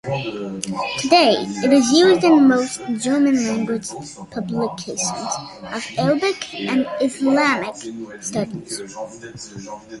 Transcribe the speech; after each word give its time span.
Today 0.97 1.35
it 1.63 1.71
is 1.71 1.91
used 1.91 2.23
in 2.23 2.47
most 2.47 2.79
German-language 2.99 3.87
publications 4.31 5.07
of 5.61 5.85
Arabic 5.95 6.55
and 6.55 6.87
Islamic 6.99 7.75
studies. 8.23 8.81